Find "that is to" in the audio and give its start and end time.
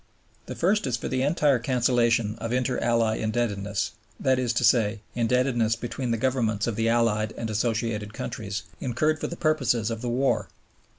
4.19-4.63